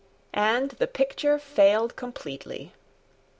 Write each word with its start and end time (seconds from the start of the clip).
And 0.33 0.71
the 0.71 0.87
picture 0.87 1.37
failed 1.37 1.95
completely. 1.95 2.73